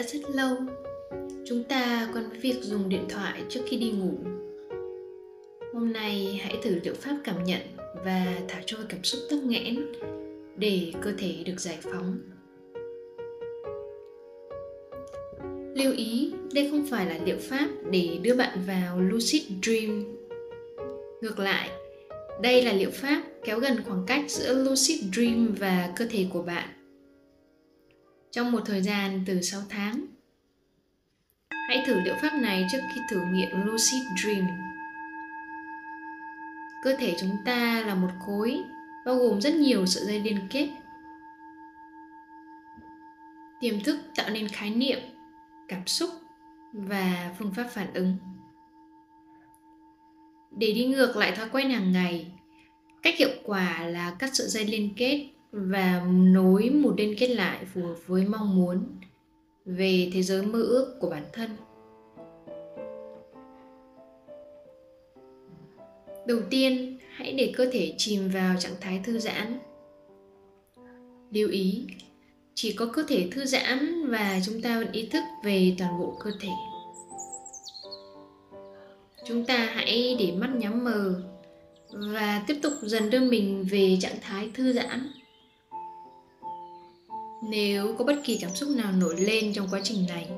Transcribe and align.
đã 0.00 0.06
rất 0.06 0.30
lâu. 0.30 0.56
Chúng 1.46 1.64
ta 1.64 2.10
quen 2.14 2.24
với 2.30 2.38
việc 2.38 2.56
dùng 2.62 2.88
điện 2.88 3.04
thoại 3.08 3.42
trước 3.48 3.60
khi 3.66 3.76
đi 3.76 3.90
ngủ. 3.90 4.18
Hôm 5.72 5.92
nay 5.92 6.40
hãy 6.42 6.58
thử 6.62 6.70
liệu 6.84 6.94
pháp 6.94 7.16
cảm 7.24 7.44
nhận 7.44 7.60
và 8.04 8.26
thả 8.48 8.62
trôi 8.66 8.80
cảm 8.88 9.04
xúc 9.04 9.20
tắc 9.30 9.42
nghẽn 9.42 9.92
để 10.56 10.92
cơ 11.02 11.12
thể 11.18 11.34
được 11.46 11.60
giải 11.60 11.78
phóng. 11.82 12.18
Lưu 15.74 15.92
ý, 15.96 16.32
đây 16.52 16.68
không 16.70 16.86
phải 16.90 17.06
là 17.06 17.18
liệu 17.24 17.38
pháp 17.40 17.68
để 17.90 18.18
đưa 18.22 18.34
bạn 18.34 18.58
vào 18.66 19.00
lucid 19.00 19.42
dream. 19.62 20.16
Ngược 21.20 21.38
lại, 21.38 21.70
đây 22.42 22.62
là 22.62 22.72
liệu 22.72 22.90
pháp 22.90 23.22
kéo 23.44 23.58
gần 23.58 23.76
khoảng 23.86 24.04
cách 24.06 24.24
giữa 24.28 24.54
lucid 24.54 25.00
dream 25.14 25.54
và 25.58 25.92
cơ 25.96 26.06
thể 26.10 26.26
của 26.32 26.42
bạn 26.42 26.68
trong 28.30 28.52
một 28.52 28.60
thời 28.66 28.82
gian 28.82 29.22
từ 29.26 29.42
6 29.42 29.60
tháng. 29.68 30.06
Hãy 31.68 31.84
thử 31.86 32.00
liệu 32.00 32.14
pháp 32.22 32.34
này 32.34 32.66
trước 32.72 32.78
khi 32.94 33.00
thử 33.10 33.20
nghiệm 33.32 33.66
lucid 33.66 34.02
dream. 34.22 34.46
Cơ 36.84 36.96
thể 36.96 37.16
chúng 37.20 37.36
ta 37.44 37.84
là 37.86 37.94
một 37.94 38.10
khối 38.20 38.62
bao 39.06 39.16
gồm 39.16 39.40
rất 39.40 39.54
nhiều 39.54 39.86
sợi 39.86 40.04
dây 40.04 40.20
liên 40.20 40.38
kết. 40.50 40.68
Tiềm 43.60 43.80
thức 43.80 44.00
tạo 44.16 44.30
nên 44.30 44.48
khái 44.48 44.70
niệm, 44.70 44.98
cảm 45.68 45.86
xúc 45.86 46.10
và 46.72 47.34
phương 47.38 47.54
pháp 47.54 47.66
phản 47.70 47.94
ứng. 47.94 48.16
Để 50.50 50.72
đi 50.72 50.86
ngược 50.86 51.16
lại 51.16 51.32
thói 51.36 51.48
quen 51.52 51.70
hàng 51.70 51.92
ngày, 51.92 52.32
cách 53.02 53.14
hiệu 53.18 53.30
quả 53.44 53.86
là 53.86 54.16
cắt 54.18 54.30
sợi 54.32 54.48
dây 54.48 54.64
liên 54.64 54.94
kết 54.96 55.30
và 55.52 56.02
nối 56.10 56.70
một 56.70 56.94
liên 56.96 57.14
kết 57.18 57.28
lại 57.28 57.64
phù 57.74 57.82
hợp 57.82 57.96
với 58.06 58.26
mong 58.26 58.56
muốn 58.56 58.86
về 59.64 60.10
thế 60.14 60.22
giới 60.22 60.42
mơ 60.42 60.62
ước 60.62 60.96
của 61.00 61.10
bản 61.10 61.24
thân. 61.32 61.50
Đầu 66.26 66.38
tiên, 66.50 66.98
hãy 67.14 67.32
để 67.32 67.52
cơ 67.56 67.70
thể 67.72 67.94
chìm 67.98 68.28
vào 68.28 68.56
trạng 68.58 68.74
thái 68.80 69.00
thư 69.04 69.18
giãn. 69.18 69.58
Lưu 71.30 71.48
ý, 71.48 71.86
chỉ 72.54 72.72
có 72.72 72.86
cơ 72.92 73.04
thể 73.08 73.28
thư 73.32 73.44
giãn 73.44 74.06
và 74.06 74.40
chúng 74.46 74.62
ta 74.62 74.78
vẫn 74.78 74.92
ý 74.92 75.06
thức 75.06 75.22
về 75.44 75.74
toàn 75.78 76.00
bộ 76.00 76.16
cơ 76.20 76.30
thể. 76.40 76.48
Chúng 79.26 79.44
ta 79.44 79.56
hãy 79.56 80.16
để 80.18 80.32
mắt 80.32 80.50
nhắm 80.54 80.84
mờ 80.84 81.22
và 81.92 82.44
tiếp 82.46 82.56
tục 82.62 82.72
dần 82.82 83.10
đưa 83.10 83.20
mình 83.20 83.66
về 83.70 83.98
trạng 84.00 84.16
thái 84.22 84.50
thư 84.54 84.72
giãn 84.72 85.12
nếu 87.42 87.94
có 87.98 88.04
bất 88.04 88.16
kỳ 88.24 88.38
cảm 88.38 88.50
xúc 88.54 88.68
nào 88.68 88.92
nổi 88.92 89.20
lên 89.20 89.52
trong 89.52 89.68
quá 89.70 89.80
trình 89.84 90.06
này, 90.08 90.28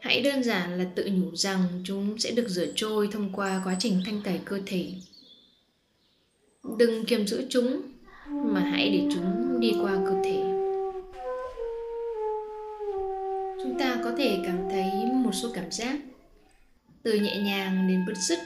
hãy 0.00 0.20
đơn 0.20 0.42
giản 0.42 0.78
là 0.78 0.84
tự 0.94 1.10
nhủ 1.12 1.36
rằng 1.36 1.60
chúng 1.84 2.18
sẽ 2.18 2.30
được 2.30 2.48
rửa 2.48 2.66
trôi 2.74 3.08
thông 3.12 3.32
qua 3.32 3.62
quá 3.64 3.76
trình 3.78 4.00
thanh 4.06 4.20
tẩy 4.24 4.40
cơ 4.44 4.60
thể. 4.66 4.86
Đừng 6.78 7.04
kiềm 7.04 7.26
giữ 7.26 7.46
chúng, 7.50 7.82
mà 8.28 8.60
hãy 8.60 8.90
để 8.90 9.14
chúng 9.14 9.60
đi 9.60 9.72
qua 9.82 9.92
cơ 10.06 10.22
thể. 10.24 10.42
Chúng 13.62 13.78
ta 13.78 13.96
có 14.04 14.12
thể 14.18 14.38
cảm 14.46 14.58
thấy 14.70 14.90
một 15.12 15.32
số 15.32 15.48
cảm 15.54 15.70
giác, 15.70 15.96
từ 17.02 17.20
nhẹ 17.20 17.36
nhàng 17.36 17.88
đến 17.88 18.04
bứt 18.06 18.16
rứt, 18.16 18.38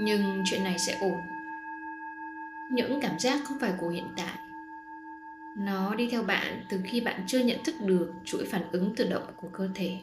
nhưng 0.00 0.42
chuyện 0.50 0.64
này 0.64 0.78
sẽ 0.78 0.98
ổn. 1.00 1.18
Những 2.72 3.00
cảm 3.02 3.18
giác 3.18 3.40
không 3.44 3.58
phải 3.60 3.72
của 3.80 3.88
hiện 3.88 4.06
tại 4.16 4.45
nó 5.56 5.94
đi 5.94 6.08
theo 6.08 6.22
bạn 6.22 6.64
từ 6.70 6.80
khi 6.84 7.00
bạn 7.00 7.24
chưa 7.26 7.38
nhận 7.38 7.64
thức 7.64 7.74
được 7.80 8.12
chuỗi 8.24 8.44
phản 8.44 8.70
ứng 8.72 8.94
tự 8.96 9.08
động 9.10 9.22
của 9.36 9.48
cơ 9.52 9.68
thể. 9.74 9.98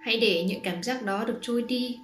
Hãy 0.00 0.20
để 0.20 0.44
những 0.48 0.60
cảm 0.62 0.82
giác 0.82 1.02
đó 1.02 1.24
được 1.24 1.38
trôi 1.42 1.62
đi. 1.62 2.00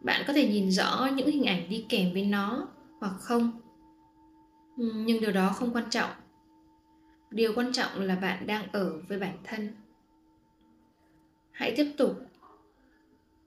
Bạn 0.00 0.24
có 0.26 0.32
thể 0.32 0.48
nhìn 0.48 0.70
rõ 0.70 1.08
những 1.16 1.30
hình 1.30 1.44
ảnh 1.44 1.68
đi 1.68 1.86
kèm 1.88 2.12
với 2.12 2.24
nó, 2.24 2.68
hoặc 3.00 3.12
không. 3.20 3.60
Nhưng 4.76 5.20
điều 5.20 5.32
đó 5.32 5.52
không 5.54 5.74
quan 5.74 5.90
trọng. 5.90 6.10
Điều 7.30 7.52
quan 7.56 7.72
trọng 7.72 8.00
là 8.00 8.16
bạn 8.16 8.46
đang 8.46 8.72
ở 8.72 9.00
với 9.08 9.18
bản 9.18 9.36
thân. 9.44 9.68
Hãy 11.50 11.74
tiếp 11.76 11.92
tục. 11.96 12.20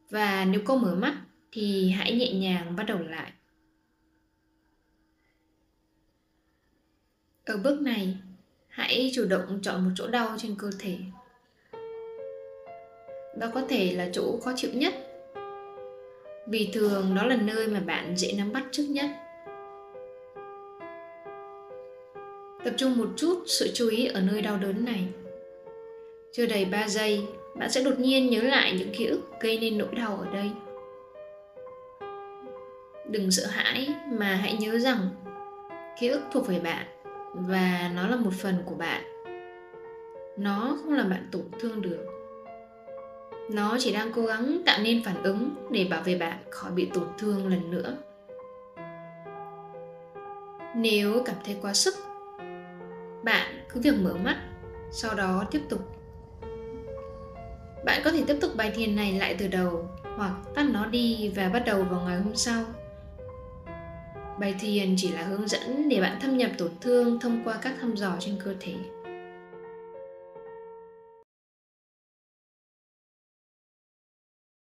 Và 0.09 0.45
nếu 0.45 0.61
cô 0.65 0.77
mở 0.77 0.95
mắt 0.95 1.21
thì 1.51 1.89
hãy 1.89 2.15
nhẹ 2.15 2.33
nhàng 2.33 2.75
bắt 2.75 2.83
đầu 2.83 2.99
lại. 2.99 3.31
Ở 7.51 7.57
bước 7.57 7.81
này, 7.81 8.17
hãy 8.67 9.11
chủ 9.13 9.25
động 9.29 9.59
chọn 9.61 9.85
một 9.85 9.91
chỗ 9.95 10.07
đau 10.07 10.35
trên 10.37 10.55
cơ 10.59 10.69
thể. 10.79 10.97
Đó 13.37 13.47
có 13.53 13.61
thể 13.69 13.93
là 13.95 14.09
chỗ 14.13 14.39
khó 14.43 14.51
chịu 14.55 14.71
nhất. 14.73 14.93
Vì 16.47 16.69
thường 16.73 17.15
đó 17.15 17.25
là 17.25 17.35
nơi 17.35 17.67
mà 17.67 17.79
bạn 17.79 18.17
dễ 18.17 18.33
nắm 18.37 18.51
bắt 18.53 18.63
trước 18.71 18.83
nhất. 18.89 19.09
Tập 22.63 22.73
trung 22.77 22.97
một 22.97 23.09
chút 23.15 23.43
sự 23.47 23.71
chú 23.73 23.89
ý 23.89 24.05
ở 24.05 24.21
nơi 24.21 24.41
đau 24.41 24.57
đớn 24.57 24.85
này. 24.85 25.07
Chưa 26.33 26.45
đầy 26.45 26.65
3 26.65 26.87
giây, 26.87 27.21
bạn 27.55 27.71
sẽ 27.71 27.83
đột 27.83 27.99
nhiên 27.99 28.29
nhớ 28.29 28.41
lại 28.41 28.73
những 28.77 28.89
ký 28.97 29.05
ức 29.05 29.21
gây 29.39 29.59
nên 29.59 29.77
nỗi 29.77 29.95
đau 29.95 30.15
ở 30.15 30.33
đây. 30.33 30.51
Đừng 33.09 33.31
sợ 33.31 33.47
hãi 33.47 33.87
mà 34.11 34.35
hãy 34.35 34.57
nhớ 34.59 34.79
rằng 34.79 35.09
ký 35.99 36.07
ức 36.07 36.21
thuộc 36.31 36.47
về 36.47 36.59
bạn 36.59 37.00
và 37.33 37.91
nó 37.95 38.07
là 38.07 38.15
một 38.15 38.33
phần 38.33 38.55
của 38.65 38.75
bạn. 38.75 39.01
Nó 40.37 40.77
không 40.81 40.93
làm 40.93 41.09
bạn 41.09 41.27
tổn 41.31 41.45
thương 41.59 41.81
được. 41.81 42.05
Nó 43.49 43.77
chỉ 43.79 43.93
đang 43.93 44.11
cố 44.15 44.25
gắng 44.25 44.61
tạo 44.65 44.79
nên 44.83 45.03
phản 45.03 45.23
ứng 45.23 45.49
để 45.71 45.87
bảo 45.89 46.01
vệ 46.01 46.17
bạn 46.17 46.37
khỏi 46.49 46.71
bị 46.71 46.89
tổn 46.93 47.07
thương 47.17 47.47
lần 47.47 47.71
nữa. 47.71 47.97
Nếu 50.75 51.23
cảm 51.25 51.35
thấy 51.45 51.57
quá 51.61 51.73
sức, 51.73 51.95
bạn 53.23 53.65
cứ 53.69 53.79
việc 53.79 53.93
mở 54.01 54.13
mắt, 54.23 54.37
sau 54.91 55.15
đó 55.15 55.45
tiếp 55.51 55.61
tục. 55.69 55.79
Bạn 57.85 58.01
có 58.03 58.11
thể 58.11 58.23
tiếp 58.27 58.37
tục 58.41 58.51
bài 58.55 58.71
thiền 58.75 58.95
này 58.95 59.13
lại 59.13 59.35
từ 59.39 59.47
đầu, 59.47 59.89
hoặc 60.17 60.33
tắt 60.55 60.65
nó 60.73 60.85
đi 60.85 61.31
và 61.35 61.49
bắt 61.49 61.63
đầu 61.65 61.83
vào 61.83 62.01
ngày 62.01 62.17
hôm 62.21 62.35
sau. 62.35 62.63
Bài 64.41 64.55
thiền 64.59 64.95
chỉ 64.97 65.11
là 65.11 65.23
hướng 65.23 65.47
dẫn 65.47 65.89
để 65.89 66.01
bạn 66.01 66.19
thâm 66.21 66.37
nhập 66.37 66.51
tổn 66.57 66.71
thương 66.81 67.19
thông 67.19 67.41
qua 67.43 67.59
các 67.61 67.73
thăm 67.81 67.95
dò 67.95 68.13
trên 68.19 68.35
cơ 68.43 68.53
thể. 68.59 68.73